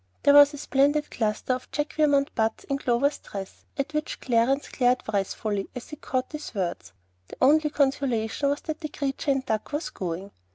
There 0.23 0.33
was 0.33 0.51
a 0.51 0.57
splendid 0.57 1.11
cluster 1.11 1.53
of 1.53 1.69
Jacqueminot 1.71 2.33
buds 2.33 2.63
in 2.63 2.79
Clover's 2.79 3.19
dress, 3.19 3.65
at 3.77 3.93
which 3.93 4.19
Clarence 4.19 4.67
glared 4.69 5.03
wrathfully 5.13 5.69
as 5.75 5.89
he 5.89 5.95
caught 5.95 6.31
these 6.31 6.55
words. 6.55 6.91
The 7.27 7.37
only 7.39 7.69
consolation 7.69 8.49
was 8.49 8.61
that 8.61 8.79
the 8.79 8.89
creature 8.89 9.29
in 9.29 9.41
duck 9.41 9.71
was 9.71 9.91
going. 9.91 10.31